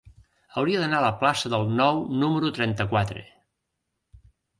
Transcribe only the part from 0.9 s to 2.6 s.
a la plaça del Nou número